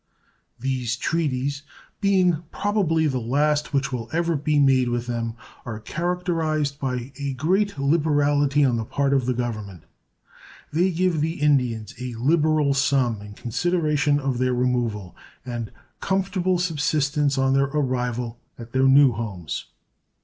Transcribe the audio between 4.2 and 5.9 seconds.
be made with them, are